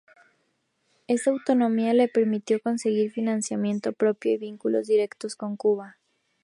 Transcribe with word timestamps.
Esta 1.07 1.29
autonomía 1.29 1.93
le 1.93 2.07
permitió 2.07 2.59
conseguir 2.59 3.11
financiamiento 3.11 3.93
propio 3.93 4.31
y 4.31 4.37
vínculos 4.37 4.87
directos 4.87 5.35
con 5.35 5.55
Cuba. 5.57 5.99